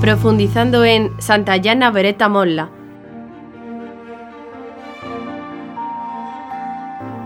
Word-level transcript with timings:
profundizando 0.00 0.82
en 0.86 1.12
Santa 1.20 1.58
Yana 1.58 1.90
Beretta 1.90 2.30
Molla. 2.30 2.70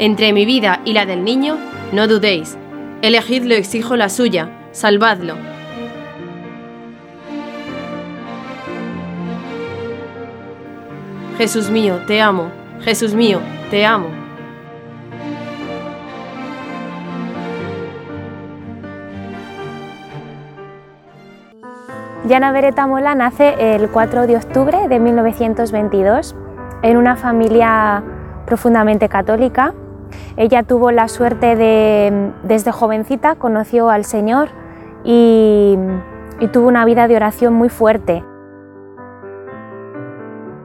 Entre 0.00 0.32
mi 0.32 0.44
vida 0.44 0.80
y 0.84 0.92
la 0.92 1.06
del 1.06 1.22
niño, 1.22 1.56
no 1.92 2.08
dudéis. 2.08 2.58
Elegidlo, 3.00 3.54
exijo 3.54 3.94
la 3.96 4.08
suya, 4.08 4.50
salvadlo. 4.72 5.36
Jesús 11.38 11.70
mío, 11.70 12.00
te 12.08 12.20
amo. 12.20 12.50
Jesús 12.80 13.14
mío, 13.14 13.38
te 13.70 13.86
amo. 13.86 14.23
Yana 22.26 22.52
Beretta 22.52 22.86
Mola 22.86 23.14
nace 23.14 23.74
el 23.74 23.90
4 23.90 24.26
de 24.26 24.36
octubre 24.36 24.88
de 24.88 24.98
1922 24.98 26.34
en 26.80 26.96
una 26.96 27.16
familia 27.16 28.02
profundamente 28.46 29.10
católica. 29.10 29.74
Ella 30.38 30.62
tuvo 30.62 30.90
la 30.90 31.08
suerte 31.08 31.54
de, 31.54 32.32
desde 32.42 32.72
jovencita, 32.72 33.34
conoció 33.34 33.90
al 33.90 34.06
Señor 34.06 34.48
y, 35.04 35.76
tuvo 36.50 36.66
una 36.68 36.86
vida 36.86 37.08
de 37.08 37.16
oración 37.16 37.52
muy 37.52 37.68
fuerte. 37.68 38.24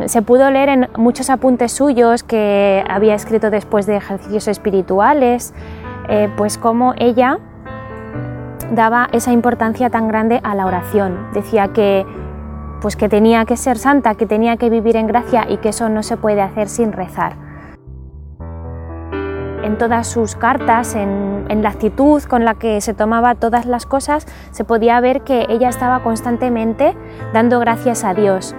Se 0.05 0.22
pudo 0.22 0.50
leer 0.52 0.70
en 0.70 0.88
muchos 0.95 1.30
apuntes 1.30 1.73
suyos 1.73 2.23
que 2.23 2.86
había 2.89 3.16
escrito 3.16 3.50
después 3.50 3.86
de 3.86 3.98
ejercicios 3.98 4.48
espirituales, 4.48 5.53
eh, 6.08 6.30
pues 6.38 6.58
cómo 6.58 6.94
ella 6.98 7.39
daba 8.72 9.09
esa 9.12 9.31
importancia 9.31 9.89
tan 9.89 10.08
grande 10.08 10.39
a 10.44 10.56
la 10.56 10.66
oración. 10.66 11.28
Decía 11.34 11.70
que, 11.70 12.06
pues 12.81 12.95
que 12.95 13.09
tenía 13.09 13.45
que 13.45 13.58
ser 13.58 13.78
santa, 13.78 14.16
que 14.16 14.25
tenía 14.25 14.58
que 14.58 14.70
vivir 14.70 14.95
en 14.95 15.08
gracia 15.08 15.45
y 15.50 15.58
que 15.58 15.70
eso 15.70 15.89
no 15.89 16.03
se 16.03 16.17
puede 16.17 16.42
hacer 16.42 16.70
sin 16.70 16.92
rezar. 16.92 17.34
En 19.64 19.78
todas 19.78 20.08
sus 20.08 20.36
cartas, 20.36 20.95
en, 20.95 21.30
la 21.62 21.70
actitud 21.70 22.23
con 22.23 22.45
la 22.45 22.53
que 22.53 22.80
se 22.80 22.94
tomaba 22.94 23.36
todas 23.36 23.66
las 23.66 23.86
cosas, 23.86 24.25
se 24.52 24.64
podía 24.64 25.00
ver 25.02 25.22
que 25.22 25.45
ella 25.50 25.67
estaba 25.67 26.03
constantemente 26.03 26.95
dando 27.34 27.59
gracias 27.59 28.03
a 28.03 28.14
Dios. 28.14 28.56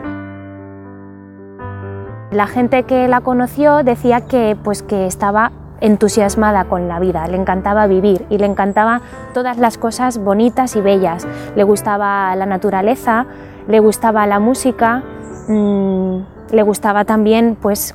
La 2.30 2.46
gente 2.46 2.82
que 2.82 3.08
la 3.08 3.22
conoció 3.22 3.82
decía 3.82 4.26
que, 4.26 4.56
pues, 4.62 4.82
que 4.82 5.06
estaba 5.06 5.52
entusiasmada 5.80 6.64
con 6.64 6.88
la 6.88 6.98
vida, 7.00 7.26
le 7.26 7.36
encantaba 7.36 7.86
vivir 7.86 8.26
y 8.30 8.38
le 8.38 8.46
encantaba 8.46 9.00
todas 9.34 9.58
las 9.58 9.78
cosas 9.78 10.18
bonitas 10.18 10.76
y 10.76 10.80
bellas. 10.80 11.26
Le 11.56 11.64
gustaba 11.64 12.34
la 12.36 12.46
naturaleza, 12.46 13.26
le 13.68 13.80
gustaba 13.80 14.26
la 14.26 14.38
música, 14.40 15.02
mmm, 15.48 16.18
le 16.50 16.62
gustaba 16.62 17.04
también 17.04 17.56
pues, 17.60 17.94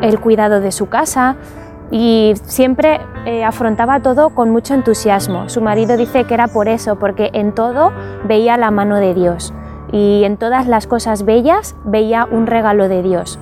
el 0.00 0.20
cuidado 0.20 0.60
de 0.60 0.72
su 0.72 0.88
casa 0.88 1.36
y 1.90 2.34
siempre 2.44 3.00
eh, 3.26 3.44
afrontaba 3.44 4.00
todo 4.00 4.30
con 4.30 4.50
mucho 4.50 4.74
entusiasmo. 4.74 5.48
Su 5.48 5.60
marido 5.60 5.96
dice 5.96 6.24
que 6.24 6.34
era 6.34 6.48
por 6.48 6.68
eso, 6.68 6.96
porque 6.96 7.30
en 7.32 7.52
todo 7.52 7.92
veía 8.24 8.56
la 8.56 8.70
mano 8.70 8.96
de 8.96 9.14
Dios 9.14 9.52
y 9.92 10.24
en 10.24 10.36
todas 10.36 10.66
las 10.66 10.86
cosas 10.86 11.24
bellas 11.24 11.76
veía 11.84 12.26
un 12.30 12.46
regalo 12.46 12.88
de 12.88 13.02
Dios. 13.02 13.38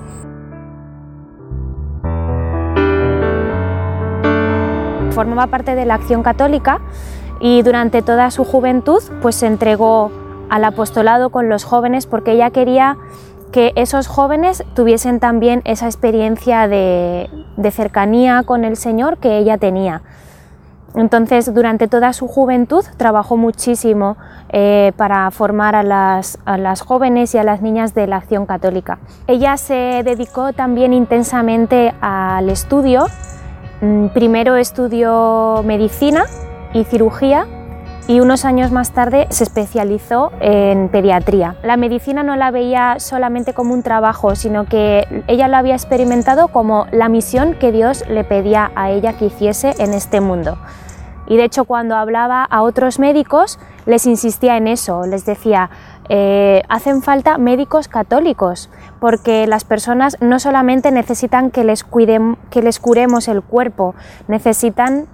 Formaba 5.15 5.47
parte 5.47 5.75
de 5.75 5.85
la 5.85 5.95
acción 5.95 6.23
católica 6.23 6.81
y 7.39 7.61
durante 7.61 8.01
toda 8.01 8.29
su 8.31 8.43
juventud 8.43 9.01
pues 9.21 9.35
se 9.35 9.47
entregó 9.47 10.11
al 10.49 10.63
apostolado 10.65 11.29
con 11.29 11.47
los 11.47 11.63
jóvenes 11.63 12.05
porque 12.05 12.33
ella 12.33 12.51
quería 12.51 12.97
que 13.53 13.71
esos 13.77 14.07
jóvenes 14.07 14.65
tuviesen 14.73 15.21
también 15.21 15.61
esa 15.63 15.85
experiencia 15.85 16.67
de, 16.67 17.29
cercanía 17.71 18.43
con 18.43 18.65
el 18.65 18.75
Señor 18.75 19.17
que 19.17 19.37
ella 19.37 19.57
tenía. 19.57 20.01
Entonces, 20.93 21.53
durante 21.53 21.87
toda 21.87 22.11
su 22.11 22.27
juventud 22.27 22.83
trabajó 22.97 23.37
muchísimo 23.37 24.17
eh, 24.49 24.91
para 24.97 25.31
formar 25.31 25.75
a 25.75 25.83
las, 25.83 26.37
jóvenes 26.81 27.33
y 27.33 27.37
a 27.37 27.43
las 27.43 27.61
niñas 27.61 27.93
de 27.93 28.07
la 28.07 28.17
acción 28.17 28.45
católica. 28.45 28.99
Ella 29.27 29.55
se 29.55 30.03
dedicó 30.03 30.51
también 30.51 30.91
intensamente 30.91 31.93
al 32.01 32.49
estudio 32.49 33.05
primero 34.13 34.55
estudió 34.55 35.61
medicina 35.65 36.25
y 36.73 36.83
cirugía 36.83 37.47
y 38.07 38.19
unos 38.19 38.45
años 38.45 38.71
más 38.71 38.91
tarde 38.91 39.27
se 39.29 39.43
especializó 39.43 40.31
en 40.39 40.89
pediatría. 40.89 41.55
La 41.63 41.75
medicina 41.75 42.21
no 42.21 42.35
la 42.35 42.51
veía 42.51 42.99
solamente 42.99 43.53
como 43.53 43.73
un 43.73 43.81
trabajo, 43.81 44.35
sino 44.35 44.65
que 44.65 45.23
ella 45.27 45.47
lo 45.47 45.57
había 45.57 45.73
experimentado 45.73 46.49
como 46.49 46.85
la 46.91 47.09
misión 47.09 47.55
que 47.55 47.71
Dios 47.71 48.03
le 48.07 48.23
pedía 48.23 48.71
a 48.75 48.91
ella 48.91 49.13
que 49.13 49.25
hiciese 49.25 49.73
en 49.79 49.93
este 49.93 50.21
mundo. 50.21 50.57
Y 51.27 51.37
de 51.37 51.45
hecho 51.45 51.65
cuando 51.65 51.95
hablaba 51.95 52.43
a 52.43 52.61
otros 52.61 52.99
médicos 52.99 53.57
les 53.87 54.05
insistía 54.05 54.57
en 54.57 54.67
eso, 54.67 55.05
les 55.07 55.25
decía, 55.25 55.69
eh, 56.09 56.63
hacen 56.69 57.01
falta 57.01 57.37
médicos 57.37 57.87
católicos, 57.87 58.69
porque 58.99 59.47
las 59.47 59.63
personas 59.63 60.17
no 60.21 60.39
solamente 60.39 60.91
necesitan 60.91 61.51
que 61.51 61.63
les, 61.63 61.83
que 61.83 62.61
les 62.61 62.79
curemos 62.79 63.27
el 63.27 63.41
cuerpo, 63.41 63.95
necesitan 64.27 65.07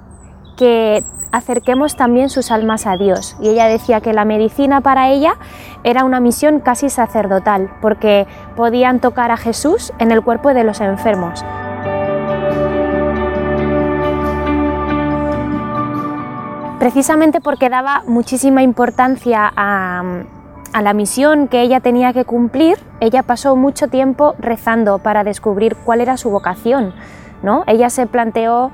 que 0.57 1.03
acerquemos 1.31 1.95
también 1.95 2.29
sus 2.29 2.51
almas 2.51 2.85
a 2.85 2.97
Dios. 2.97 3.37
Y 3.39 3.49
ella 3.49 3.67
decía 3.67 4.01
que 4.01 4.13
la 4.13 4.25
medicina 4.25 4.81
para 4.81 5.09
ella 5.09 5.35
era 5.83 6.03
una 6.03 6.19
misión 6.19 6.59
casi 6.59 6.89
sacerdotal, 6.89 7.71
porque 7.81 8.27
podían 8.55 8.99
tocar 8.99 9.31
a 9.31 9.37
Jesús 9.37 9.93
en 9.97 10.11
el 10.11 10.21
cuerpo 10.21 10.53
de 10.53 10.63
los 10.63 10.81
enfermos. 10.81 11.43
Precisamente 16.79 17.41
porque 17.41 17.69
daba 17.69 18.01
muchísima 18.07 18.63
importancia 18.63 19.53
a, 19.55 20.23
a 20.73 20.81
la 20.81 20.93
misión 20.93 21.47
que 21.47 21.61
ella 21.61 21.79
tenía 21.79 22.13
que 22.13 22.25
cumplir, 22.25 22.77
ella 22.99 23.23
pasó 23.23 23.55
mucho 23.55 23.87
tiempo 23.87 24.35
rezando 24.39 24.99
para 24.99 25.23
descubrir 25.23 25.75
cuál 25.75 26.01
era 26.01 26.17
su 26.17 26.29
vocación, 26.29 26.93
¿no? 27.43 27.63
Ella 27.67 27.89
se 27.89 28.07
planteó 28.07 28.71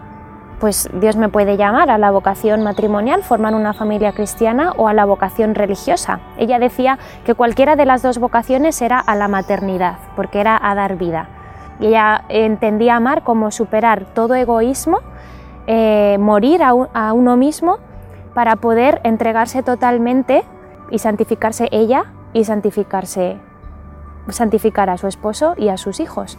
pues 0.59 0.90
Dios 0.94 1.16
me 1.18 1.30
puede 1.30 1.56
llamar 1.56 1.91
a 1.91 1.97
la 1.97 2.12
vocación 2.12 2.63
matrimonial, 2.63 3.24
formar 3.24 3.53
una 3.53 3.74
familia 3.74 4.13
cristiana 4.13 4.74
o 4.75 4.88
a 4.88 4.94
la 4.94 5.06
vocación 5.06 5.53
religiosa. 5.53 6.19
Ella 6.38 6.57
decía 6.57 6.97
que 7.25 7.36
cualquiera 7.36 7.75
de 7.75 7.86
las 7.86 8.02
dos 8.02 8.18
vocaciones 8.18 8.81
era 8.81 9.00
a 9.00 9.16
la 9.16 9.28
maternidad, 9.28 9.97
porque 10.16 10.40
era 10.40 10.59
a 10.62 10.74
dar 10.74 10.97
vida. 10.97 11.30
Y 11.80 11.88
ella 11.88 12.24
entendía 12.30 12.96
amar 12.96 13.24
como 13.24 13.52
superar 13.52 14.06
todo 14.16 14.34
egoísmo, 14.34 15.00
eh, 15.68 16.18
morir 16.19 16.63
a, 16.63 16.69
a 16.94 17.13
uno 17.13 17.38
mismo 17.38 17.78
para 18.34 18.56
poder 18.56 19.00
entregarse 19.03 19.62
totalmente 19.62 20.44
y 20.92 21.00
santificarse 21.00 21.68
ella 21.72 22.06
y 22.34 22.44
santificarse 22.44 23.38
santificar 24.30 24.90
a 24.90 24.98
su 24.98 25.08
esposo 25.08 25.53
y 25.58 25.70
a 25.70 25.78
sus 25.78 26.00
hijos. 26.00 26.38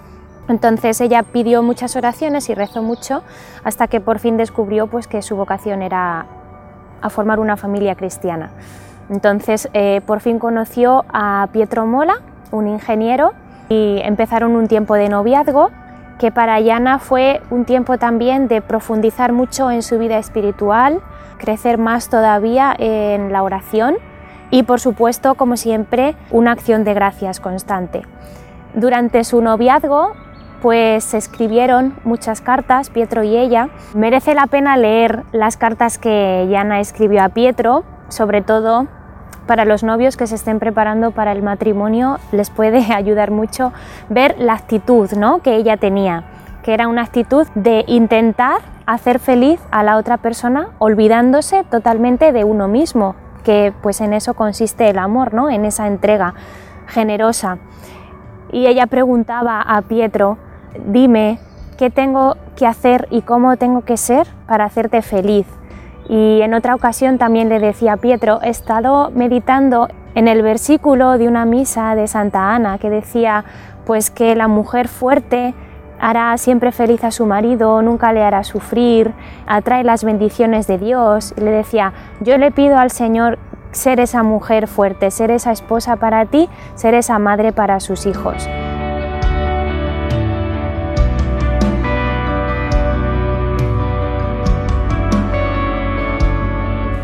Entonces 0.49 1.01
ella 1.01 1.23
pidió 1.23 1.63
muchas 1.63 1.95
oraciones 1.97 2.49
y 2.49 2.55
rezó 2.55 2.83
mucho 2.83 3.23
hasta 3.65 3.87
que 3.87 4.01
por 4.01 4.19
fin 4.19 4.37
descubrió 4.37 4.87
pues, 4.87 5.07
que 5.07 5.23
su 5.23 5.37
vocación 5.37 5.83
era 5.83 6.27
a 7.01 7.11
formar 7.11 7.39
una 7.39 7.57
familia 7.57 7.95
cristiana. 7.95 8.51
Entonces 9.11 9.69
eh, 9.73 10.01
por 10.07 10.21
fin 10.21 10.39
conoció 10.39 11.05
a 11.13 11.49
Pietro 11.53 11.87
Mola, 11.87 12.21
un 12.51 12.67
ingeniero, 12.67 13.33
y 13.69 14.01
empezaron 14.03 14.57
un 14.57 14.67
tiempo 14.67 14.95
de 14.95 15.11
noviazgo 15.11 15.71
que 16.19 16.33
para 16.33 16.59
Yana 16.59 16.99
fue 16.99 17.43
un 17.51 17.65
tiempo 17.65 17.99
también 17.99 18.49
de 18.49 18.63
profundizar 18.63 19.33
mucho 19.33 19.71
en 19.71 19.83
su 19.83 19.99
vida 19.99 20.19
espiritual, 20.19 21.01
crecer 21.37 21.79
más 21.79 22.09
todavía 22.09 22.75
en 22.79 23.33
la 23.33 23.43
oración 23.43 23.97
y 24.51 24.63
por 24.63 24.81
supuesto, 24.81 25.35
como 25.35 25.57
siempre, 25.57 26.17
una 26.31 26.53
acción 26.53 26.85
de 26.85 26.95
gracias 26.95 27.41
constante. 27.41 28.03
Durante 28.75 29.25
su 29.25 29.41
noviazgo, 29.41 30.13
pues 30.63 31.05
se 31.05 31.19
escribieron 31.19 31.95
muchas 32.05 32.41
cartas, 32.41 32.91
Pietro 32.91 33.23
y 33.23 33.37
ella. 33.37 33.69
Merece 33.95 34.35
la 34.35 34.47
pena 34.47 34.77
leer 34.77 35.23
las 35.33 35.57
cartas 35.57 35.99
que 35.99 36.47
Yana 36.51 36.81
escribió 36.81 37.23
a 37.23 37.29
Pietro, 37.29 37.85
sobre 38.09 38.43
todo 38.43 38.89
para 39.47 39.65
los 39.65 39.83
novios 39.83 40.17
que 40.17 40.27
se 40.27 40.35
estén 40.35 40.59
preparando 40.59 41.11
para 41.11 41.33
el 41.33 41.43
matrimonio, 41.43 42.19
les 42.33 42.51
puede 42.51 42.93
ayudar 42.95 43.31
mucho 43.31 43.73
ver 44.09 44.37
la 44.39 44.53
actitud 44.53 45.11
¿no? 45.13 45.41
que 45.41 45.57
ella 45.57 45.77
tenía, 45.79 46.25
que 46.63 46.75
era 46.75 46.87
una 46.87 47.03
actitud 47.03 47.47
de 47.55 47.85
intentar 47.87 48.61
hacer 48.87 49.19
feliz 49.19 49.59
a 49.71 49.83
la 49.83 49.97
otra 49.97 50.19
persona 50.19 50.69
olvidándose 50.79 51.65
totalmente 51.65 52.33
de 52.33 52.45
uno 52.45 52.69
mismo, 52.69 53.17
que 53.49 53.73
pues 53.81 54.03
en 54.03 54.13
eso 54.13 54.35
consiste 54.35 54.91
el 54.91 54.99
amor, 54.99 55.33
¿no? 55.33 55.49
En 55.49 55.65
esa 55.65 55.87
entrega 55.87 56.35
generosa. 56.87 57.57
Y 58.53 58.67
ella 58.67 58.87
preguntaba 58.87 59.63
a 59.63 59.81
Pietro, 59.81 60.37
dime, 60.85 61.39
¿qué 61.79 61.89
tengo 61.89 62.37
que 62.57 62.67
hacer 62.67 63.09
y 63.11 63.23
cómo 63.23 63.57
tengo 63.57 63.87
que 63.87 63.97
ser 63.97 64.27
para 64.47 64.67
hacerte 64.67 65.01
feliz? 65.01 65.47
Y 66.11 66.43
en 66.43 66.53
otra 66.53 66.75
ocasión 66.75 67.17
también 67.17 67.49
le 67.49 67.59
decía 67.59 67.95
a 67.95 67.97
Pietro, 67.97 68.39
he 68.43 68.51
estado 68.51 69.11
meditando 69.15 69.89
en 70.15 70.29
el 70.29 70.43
versículo 70.43 71.17
de 71.17 71.27
una 71.27 71.47
misa 71.47 71.95
de 71.95 72.07
Santa 72.07 72.55
Ana 72.55 72.77
que 72.77 72.91
decía 72.91 73.47
pues 73.87 74.11
que 74.11 74.37
la 74.37 74.47
mujer 74.47 74.89
fuerte 74.89 75.55
hará 76.01 76.37
siempre 76.39 76.73
feliz 76.73 77.05
a 77.05 77.11
su 77.11 77.27
marido, 77.27 77.83
nunca 77.83 78.13
le 78.13 78.23
hará 78.23 78.45
sufrir, 78.45 79.13
atrae 79.47 79.85
las 79.85 80.05
bendiciones 80.05 80.67
de 80.67 80.79
Dios. 80.79 81.35
le 81.37 81.51
decía, 81.51 81.93
yo 82.21 82.39
le 82.39 82.51
pido 82.51 82.79
al 82.79 82.91
Señor 82.91 83.39
ser 83.73 84.01
esa 84.01 84.23
mujer 84.23 84.67
fuerte, 84.67 85.11
ser 85.11 85.31
esa 85.31 85.53
esposa 85.53 85.97
para 85.97 86.27
ti, 86.27 86.49
ser 86.75 86.95
esa 86.95 87.19
madre 87.19 87.53
para 87.53 87.81
sus 87.81 88.07
hijos. 88.07 88.49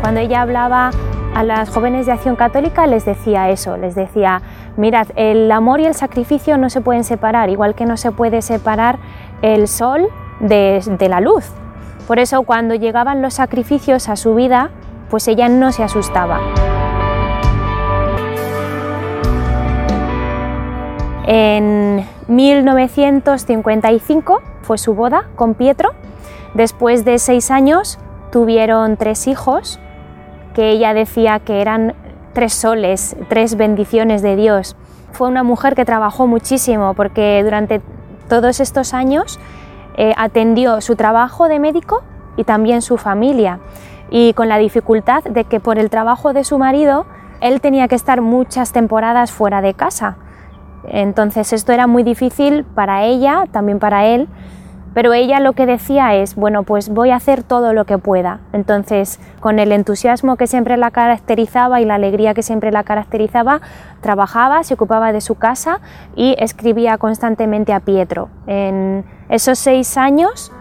Cuando 0.01 0.19
ella 0.19 0.41
hablaba 0.41 0.91
a 1.33 1.43
las 1.43 1.69
jóvenes 1.69 2.05
de 2.05 2.13
Acción 2.13 2.35
Católica 2.35 2.87
les 2.87 3.05
decía 3.05 3.49
eso, 3.49 3.75
les 3.75 3.95
decía, 3.95 4.41
mirad, 4.77 5.07
el 5.15 5.51
amor 5.51 5.79
y 5.79 5.85
el 5.85 5.93
sacrificio 5.93 6.57
no 6.57 6.69
se 6.69 6.81
pueden 6.81 7.03
separar, 7.03 7.49
igual 7.49 7.75
que 7.75 7.85
no 7.85 7.97
se 7.97 8.11
puede 8.11 8.41
separar 8.41 8.97
el 9.41 9.67
sol 9.67 10.07
de, 10.39 10.81
la 11.09 11.21
luz. 11.21 11.45
Por 12.07 12.19
eso 12.19 12.43
cuando 12.43 12.75
llegaban 12.75 13.21
los 13.21 13.33
sacrificios 13.35 14.09
a 14.09 14.15
su 14.15 14.35
vida, 14.35 14.69
pues 15.09 15.27
ella 15.27 15.49
no 15.49 15.71
se 15.71 15.83
asustaba. 15.83 16.39
En 21.27 22.05
1955 22.27 24.41
fue 24.61 24.77
su 24.77 24.93
boda 24.93 25.25
con 25.35 25.55
Pietro. 25.55 25.93
Después 26.53 27.03
de 27.03 27.17
seis 27.17 27.49
años 27.49 27.97
tuvieron 28.31 28.97
tres 28.97 29.25
hijos 29.27 29.79
que 30.53 30.69
ella 30.69 30.93
decía 30.93 31.39
que 31.39 31.61
eran 31.61 31.95
tres 32.35 32.53
soles, 32.53 33.15
tres 33.29 33.55
bendiciones 33.55 34.21
de 34.21 34.35
Dios. 34.35 34.75
Fue 35.13 35.27
una 35.27 35.41
mujer 35.41 35.73
que 35.73 35.85
trabajó 35.85 36.27
muchísimo 36.27 36.93
porque 36.93 37.41
durante 37.43 37.81
todos 38.29 38.59
estos 38.59 38.93
años 38.93 39.39
eh, 39.97 40.13
atendió 40.17 40.81
su 40.81 40.95
trabajo 40.95 41.47
de 41.47 41.59
médico 41.59 42.03
y 42.37 42.43
también 42.43 42.83
su 42.83 42.97
familia 42.97 43.59
y 44.11 44.33
con 44.33 44.49
la 44.49 44.57
dificultad 44.57 45.23
de 45.23 45.45
que 45.45 45.59
por 45.59 45.79
el 45.79 45.89
trabajo 45.89 46.33
de 46.33 46.43
su 46.43 46.57
marido 46.59 47.05
él 47.39 47.61
tenía 47.61 47.87
que 47.87 47.95
estar 47.95 48.21
muchas 48.21 48.73
temporadas 48.73 49.31
fuera 49.31 49.61
de 49.61 49.73
casa. 49.73 50.17
Entonces 50.87 51.53
esto 51.53 51.71
era 51.71 51.87
muy 51.87 52.03
difícil 52.03 52.65
para 52.65 53.05
ella, 53.05 53.45
también 53.51 53.79
para 53.79 54.05
él, 54.05 54.27
pero 54.95 55.13
ella 55.13 55.41
lo 55.41 55.53
que 55.53 55.65
decía 55.65 56.15
es, 56.15 56.35
bueno, 56.35 56.63
pues 56.63 56.87
voy 56.87 57.11
a 57.11 57.17
hacer 57.17 57.43
todo 57.43 57.73
lo 57.73 57.83
que 57.83 57.97
pueda. 57.97 58.39
Entonces, 58.53 59.19
con 59.41 59.59
el 59.59 59.73
entusiasmo 59.73 60.37
que 60.37 60.47
siempre 60.47 60.77
la 60.77 60.89
caracterizaba 60.89 61.81
y 61.81 61.85
la 61.85 61.95
alegría 61.95 62.33
que 62.33 62.41
siempre 62.41 62.71
la 62.71 62.85
caracterizaba, 62.85 63.59
trabajaba, 63.99 64.63
se 64.63 64.73
ocupaba 64.73 65.11
de 65.11 65.19
su 65.19 65.35
casa 65.35 65.81
y 66.15 66.35
escribía 66.39 66.97
constantemente 66.97 67.73
a 67.73 67.81
Pietro. 67.81 68.29
En 68.47 69.03
esos 69.27 69.59
seis 69.59 69.97
años 69.97 70.53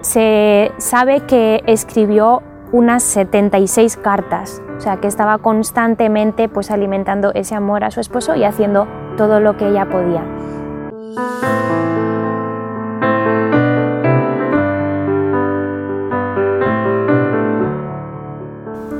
se 0.00 0.72
sabe 0.78 1.20
que 1.20 1.62
escribió 1.66 2.42
unas 2.72 3.02
76 3.02 3.98
cartas, 3.98 4.62
o 4.78 4.80
sea 4.80 4.96
que 4.96 5.06
estaba 5.06 5.36
constantemente 5.38 6.48
pues 6.48 6.70
alimentando 6.70 7.32
ese 7.34 7.54
amor 7.54 7.84
a 7.84 7.90
su 7.90 8.00
esposo 8.00 8.34
y 8.36 8.44
haciendo 8.44 8.88
todo 9.18 9.38
lo 9.38 9.58
que 9.58 9.68
ella 9.68 9.84
podía. 9.84 10.24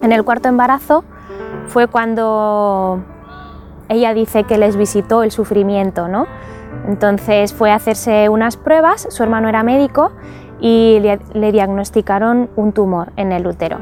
En 0.06 0.12
el 0.12 0.22
cuarto 0.22 0.48
embarazo 0.48 1.02
fue 1.66 1.88
cuando 1.88 3.02
ella 3.88 4.14
dice 4.14 4.44
que 4.44 4.56
les 4.56 4.76
visitó 4.76 5.24
el 5.24 5.32
sufrimiento, 5.32 6.06
¿no? 6.06 6.28
Entonces 6.86 7.52
fue 7.52 7.72
a 7.72 7.74
hacerse 7.74 8.28
unas 8.28 8.56
pruebas, 8.56 9.08
su 9.10 9.24
hermano 9.24 9.48
era 9.48 9.64
médico 9.64 10.12
y 10.60 11.00
le, 11.00 11.50
diagnosticaron 11.50 12.48
un 12.54 12.70
tumor 12.70 13.10
en 13.16 13.32
el 13.32 13.48
útero. 13.48 13.78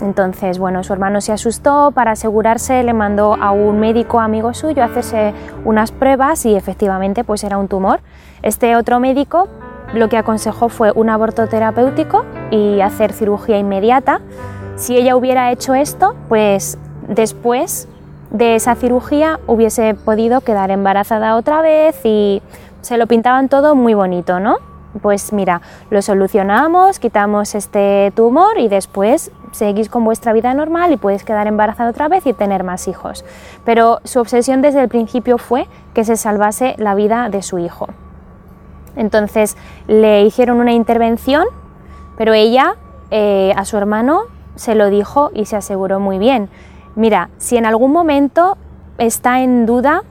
Entonces, 0.00 0.58
bueno, 0.58 0.82
su 0.84 0.94
hermano 0.94 1.20
se 1.20 1.32
asustó, 1.32 1.90
para 1.90 2.12
asegurarse 2.12 2.82
le 2.82 2.94
mandó 2.94 3.34
a 3.34 3.50
un 3.50 3.78
médico 3.78 4.20
amigo 4.20 4.54
suyo 4.54 4.82
a 4.82 4.86
hacerse 4.86 5.34
unas 5.66 5.92
pruebas 5.92 6.46
y 6.46 6.56
efectivamente 6.56 7.24
pues 7.24 7.44
era 7.44 7.58
un 7.58 7.68
tumor. 7.68 8.00
Este 8.40 8.74
otro 8.74 9.00
médico 9.00 9.48
lo 9.92 10.08
que 10.08 10.16
aconsejó 10.16 10.70
fue 10.70 10.92
un 10.92 11.10
aborto 11.10 11.46
terapéutico 11.46 12.24
y 12.50 12.80
hacer 12.80 13.12
cirugía 13.12 13.58
inmediata 13.58 14.22
si 14.78 14.96
ella 14.96 15.16
hubiera 15.16 15.50
hecho 15.50 15.74
esto, 15.74 16.14
pues 16.28 16.78
después 17.08 17.88
de 18.30 18.54
esa 18.54 18.76
cirugía 18.76 19.40
hubiese 19.46 19.94
podido 19.94 20.40
quedar 20.40 20.70
embarazada 20.70 21.36
otra 21.36 21.60
vez 21.62 22.00
y 22.04 22.40
se 22.80 22.96
lo 22.96 23.06
pintaban 23.08 23.48
todo 23.48 23.74
muy 23.74 23.94
bonito, 23.94 24.38
¿no? 24.38 24.56
Pues 25.02 25.32
mira, 25.32 25.60
lo 25.90 26.00
solucionamos, 26.00 26.98
quitamos 27.00 27.54
este 27.54 28.12
tumor 28.14 28.58
y 28.58 28.68
después 28.68 29.32
seguís 29.50 29.88
con 29.88 30.04
vuestra 30.04 30.32
vida 30.32 30.54
normal 30.54 30.92
y 30.92 30.96
puedes 30.96 31.24
quedar 31.24 31.48
embarazada 31.48 31.90
otra 31.90 32.08
vez 32.08 32.24
y 32.26 32.32
tener 32.32 32.62
más 32.62 32.86
hijos. 32.86 33.24
Pero 33.64 33.98
su 34.04 34.20
obsesión 34.20 34.62
desde 34.62 34.80
el 34.80 34.88
principio 34.88 35.38
fue 35.38 35.66
que 35.92 36.04
se 36.04 36.16
salvase 36.16 36.74
la 36.78 36.94
vida 36.94 37.28
de 37.30 37.42
su 37.42 37.58
hijo. 37.58 37.88
Entonces 38.96 39.56
le 39.88 40.22
hicieron 40.22 40.60
una 40.60 40.72
intervención, 40.72 41.44
pero 42.16 42.32
ella 42.32 42.76
eh, 43.10 43.52
a 43.56 43.64
su 43.64 43.76
hermano 43.76 44.24
se 44.58 44.74
lo 44.74 44.90
dijo 44.90 45.30
y 45.32 45.46
se 45.46 45.56
aseguró 45.56 46.00
muy 46.00 46.18
bien. 46.18 46.48
Mira, 46.96 47.30
si 47.38 47.56
en 47.56 47.64
algún 47.64 47.92
momento 47.92 48.58
está 48.98 49.40
en 49.40 49.66
duda 49.66 50.02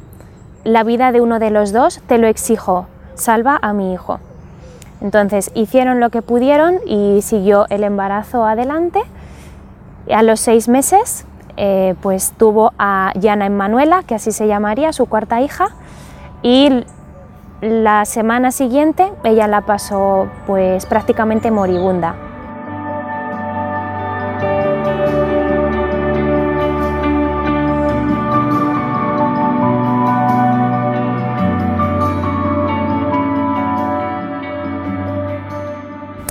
la 0.63 0.83
vida 0.83 1.11
de 1.11 1.21
uno 1.21 1.37
de 1.37 1.51
los 1.51 1.73
dos, 1.73 2.01
te 2.07 2.17
lo 2.17 2.27
exijo, 2.27 2.87
salva 3.15 3.59
a 3.61 3.73
mi 3.73 3.93
hijo. 3.93 4.19
Entonces 5.01 5.51
hicieron 5.53 5.99
lo 5.99 6.09
que 6.09 6.21
pudieron 6.21 6.79
y 6.85 7.21
siguió 7.21 7.65
el 7.69 7.83
embarazo 7.83 8.45
adelante. 8.45 9.01
A 10.11 10.23
los 10.23 10.39
seis 10.39 10.69
meses, 10.69 11.25
eh, 11.57 11.95
pues 12.01 12.33
tuvo 12.37 12.71
a 12.79 13.11
Yana 13.19 13.47
Emanuela, 13.47 14.03
que 14.03 14.15
así 14.15 14.31
se 14.31 14.47
llamaría, 14.47 14.93
su 14.93 15.07
cuarta 15.07 15.41
hija, 15.41 15.67
y 16.41 16.85
la 17.61 18.05
semana 18.05 18.51
siguiente 18.51 19.11
ella 19.23 19.47
la 19.47 19.61
pasó 19.61 20.27
pues 20.45 20.85
prácticamente 20.85 21.51
moribunda. 21.51 22.15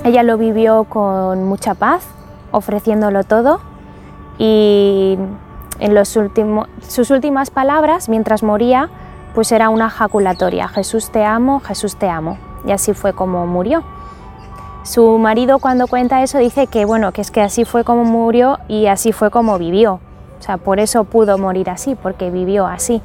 Ella 0.07 0.23
lo 0.23 0.37
vivió 0.37 0.85
con 0.85 1.43
mucha 1.43 1.73
paz, 1.73 2.07
ofreciéndolo 2.51 3.25
todo 3.25 3.59
y 4.37 5.17
en 5.81 5.93
los 5.93 6.15
últimos, 6.15 6.69
sus 6.79 7.11
últimas 7.11 7.49
palabras, 7.49 8.07
mientras 8.07 8.41
moría, 8.41 8.89
pues 9.35 9.51
era 9.51 9.67
una 9.67 9.89
jaculatoria, 9.89 10.69
Jesús 10.69 11.09
te 11.09 11.25
amo, 11.25 11.59
Jesús 11.59 11.97
te 11.97 12.07
amo. 12.07 12.37
Y 12.65 12.71
así 12.71 12.93
fue 12.93 13.11
como 13.11 13.45
murió. 13.47 13.83
Su 14.83 15.17
marido 15.17 15.59
cuando 15.59 15.87
cuenta 15.87 16.23
eso 16.23 16.37
dice 16.37 16.67
que 16.67 16.85
bueno, 16.85 17.11
que 17.11 17.19
es 17.19 17.29
que 17.29 17.41
así 17.41 17.65
fue 17.65 17.83
como 17.83 18.05
murió 18.05 18.59
y 18.69 18.85
así 18.85 19.11
fue 19.11 19.29
como 19.29 19.57
vivió. 19.57 19.99
O 20.39 20.41
sea, 20.41 20.55
por 20.55 20.79
eso 20.79 21.03
pudo 21.03 21.37
morir 21.37 21.69
así, 21.69 21.95
porque 21.95 22.31
vivió 22.31 22.65
así. 22.65 23.01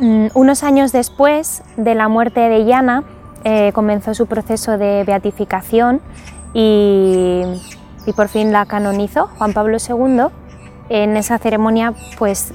Mm, 0.00 0.26
unos 0.34 0.64
años 0.64 0.90
después 0.90 1.62
de 1.76 1.94
la 1.94 2.08
muerte 2.08 2.40
de 2.40 2.64
Yana, 2.64 3.04
eh, 3.44 3.72
comenzó 3.72 4.14
su 4.14 4.26
proceso 4.26 4.78
de 4.78 5.04
beatificación 5.04 6.00
y, 6.52 7.42
por 8.14 8.28
fin 8.28 8.52
la 8.52 8.66
canonizó 8.66 9.28
Juan 9.38 9.52
Pablo 9.52 9.78
II. 9.78 10.26
En 10.88 11.16
esa 11.16 11.38
ceremonia, 11.38 11.92
pues 12.18 12.52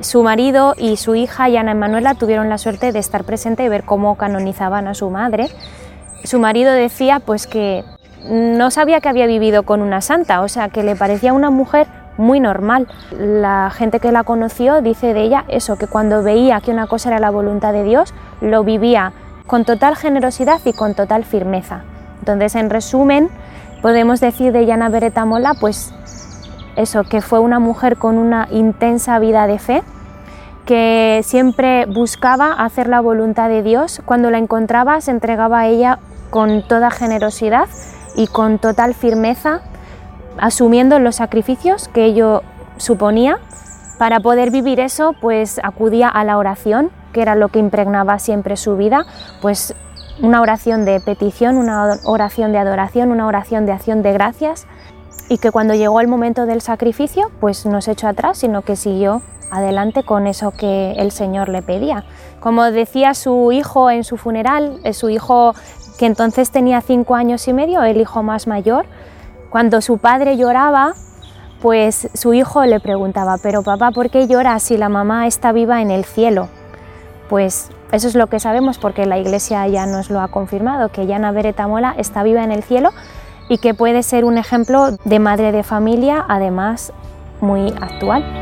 su 0.00 0.22
marido 0.22 0.74
y 0.78 0.96
su 0.96 1.14
hija, 1.14 1.48
Yana 1.48 1.72
Emanuela, 1.72 2.14
tuvieron 2.14 2.48
la 2.48 2.58
suerte 2.58 2.90
de 2.92 2.98
estar 2.98 3.24
presente 3.24 3.64
y 3.64 3.68
ver 3.68 3.84
cómo 3.84 4.16
canonizaban 4.16 4.88
a 4.88 4.94
su 4.94 5.10
madre. 5.10 5.48
Su 6.24 6.38
marido 6.38 6.72
decía 6.72 7.20
pues 7.20 7.46
que 7.46 7.84
no 8.28 8.70
sabía 8.70 9.00
que 9.00 9.08
había 9.08 9.26
vivido 9.26 9.62
con 9.62 9.82
una 9.82 10.00
santa, 10.00 10.42
o 10.42 10.48
sea, 10.48 10.68
que 10.68 10.82
le 10.82 10.96
parecía 10.96 11.32
una 11.32 11.50
mujer 11.50 11.86
muy 12.16 12.40
normal. 12.40 12.86
La 13.18 13.70
gente 13.70 14.00
que 14.00 14.12
la 14.12 14.24
conoció 14.24 14.82
dice 14.82 15.14
de 15.14 15.22
ella 15.22 15.44
eso, 15.48 15.76
que 15.76 15.86
cuando 15.86 16.22
veía 16.22 16.60
que 16.60 16.70
una 16.70 16.86
cosa 16.86 17.08
era 17.10 17.18
la 17.18 17.30
voluntad 17.30 17.72
de 17.72 17.84
Dios, 17.84 18.14
lo 18.40 18.62
vivía 18.64 19.12
con 19.50 19.64
total 19.64 19.96
generosidad 19.96 20.60
y 20.64 20.72
con 20.72 20.94
total 20.94 21.24
firmeza. 21.24 21.82
Entonces, 22.20 22.54
en 22.54 22.70
resumen, 22.70 23.28
podemos 23.82 24.20
decir 24.20 24.52
de 24.52 24.64
Yana 24.64 24.88
Beretta 24.90 25.24
Mola, 25.24 25.54
pues 25.58 25.92
eso, 26.76 27.02
que 27.02 27.20
fue 27.20 27.40
una 27.40 27.58
mujer 27.58 27.96
con 27.96 28.16
una 28.16 28.46
intensa 28.52 29.18
vida 29.18 29.48
de 29.48 29.58
fe, 29.58 29.82
que 30.66 31.22
siempre 31.24 31.86
buscaba 31.86 32.52
hacer 32.52 32.86
la 32.86 33.00
voluntad 33.00 33.48
de 33.48 33.64
Dios. 33.64 34.00
Cuando 34.04 34.30
la 34.30 34.38
encontraba, 34.38 35.00
se 35.00 35.10
entregaba 35.10 35.58
a 35.58 35.66
ella 35.66 35.98
con 36.30 36.62
toda 36.62 36.92
generosidad 36.92 37.68
y 38.14 38.28
con 38.28 38.60
total 38.60 38.94
firmeza, 38.94 39.62
asumiendo 40.38 41.00
los 41.00 41.16
sacrificios 41.16 41.88
que 41.88 42.04
ello 42.04 42.42
suponía 42.76 43.40
Para 44.00 44.20
poder 44.20 44.50
vivir 44.50 44.80
eso, 44.80 45.14
pues 45.20 45.60
acudía 45.62 46.08
a 46.08 46.24
la 46.24 46.38
oración, 46.38 46.90
que 47.12 47.20
era 47.20 47.34
lo 47.34 47.48
que 47.50 47.58
impregnaba 47.58 48.18
siempre 48.18 48.56
su 48.56 48.78
vida, 48.78 49.04
pues 49.42 49.74
una 50.22 50.40
oración 50.40 50.86
de 50.86 51.00
petición, 51.00 51.58
una 51.58 51.98
oración 52.04 52.50
de 52.52 52.56
adoración, 52.56 53.10
una 53.10 53.26
oración 53.26 53.66
de 53.66 53.72
acción 53.72 54.00
de 54.00 54.14
gracias 54.14 54.66
y 55.28 55.36
que 55.36 55.50
cuando 55.50 55.74
llegó 55.74 56.00
el 56.00 56.08
momento 56.08 56.46
del 56.46 56.62
sacrificio, 56.62 57.30
pues 57.40 57.66
no 57.66 57.82
se 57.82 57.92
echó 57.92 58.08
atrás, 58.08 58.38
sino 58.38 58.62
que 58.62 58.74
siguió 58.74 59.20
adelante 59.50 60.02
con 60.02 60.26
eso 60.26 60.50
que 60.50 60.92
el 60.92 61.12
Señor 61.12 61.50
le 61.50 61.60
pedía. 61.60 62.04
Como 62.40 62.64
decía 62.70 63.12
su 63.12 63.52
hijo 63.52 63.90
en 63.90 64.04
su 64.04 64.16
funeral, 64.16 64.80
eh, 64.82 64.94
su 64.94 65.10
hijo 65.10 65.54
que 65.98 66.06
entonces 66.06 66.50
tenía 66.50 66.80
cinco 66.80 67.16
años 67.16 67.46
y 67.48 67.52
medio, 67.52 67.82
el 67.82 68.00
hijo 68.00 68.22
más 68.22 68.46
mayor, 68.46 68.86
cuando 69.50 69.82
su 69.82 69.98
padre 69.98 70.38
lloraba, 70.38 70.94
pues 71.60 72.08
su 72.14 72.34
hijo 72.34 72.64
le 72.64 72.80
preguntaba, 72.80 73.36
pero 73.38 73.62
papá, 73.62 73.90
¿por 73.90 74.10
qué 74.10 74.26
lloras 74.26 74.62
si 74.62 74.76
la 74.76 74.88
mamá 74.88 75.26
está 75.26 75.52
viva 75.52 75.82
en 75.82 75.90
el 75.90 76.04
cielo? 76.04 76.48
Pues 77.28 77.70
eso 77.92 78.08
es 78.08 78.14
lo 78.14 78.28
que 78.28 78.40
sabemos 78.40 78.78
porque 78.78 79.06
la 79.06 79.18
Iglesia 79.18 79.66
ya 79.68 79.86
nos 79.86 80.10
lo 80.10 80.20
ha 80.20 80.28
confirmado, 80.28 80.90
que 80.90 81.06
Yana 81.06 81.32
Beretamola 81.32 81.94
está 81.98 82.22
viva 82.22 82.44
en 82.44 82.52
el 82.52 82.62
cielo 82.62 82.90
y 83.48 83.58
que 83.58 83.74
puede 83.74 84.02
ser 84.02 84.24
un 84.24 84.38
ejemplo 84.38 84.92
de 85.04 85.18
madre 85.18 85.52
de 85.52 85.62
familia, 85.62 86.24
además 86.28 86.92
muy 87.40 87.74
actual. 87.80 88.39